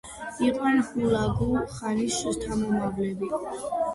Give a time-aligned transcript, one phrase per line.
[0.45, 3.29] იყვნენ ჰულაგუ-ხანის შთამომავლები.